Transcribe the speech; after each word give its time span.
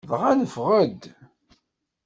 Dɣa 0.09 0.31
neffeɣ-d. 0.39 1.01